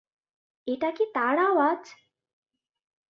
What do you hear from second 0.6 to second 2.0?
এটা কি তার আওয়াজ?